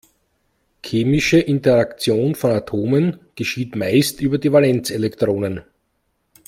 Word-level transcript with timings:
Chemische 0.83 1.37
Interaktion 1.39 2.33
von 2.33 2.49
Atomen 2.49 3.19
geschieht 3.35 3.75
meist 3.75 4.19
über 4.19 4.39
die 4.39 4.51
Valenzelektronen. 4.51 5.61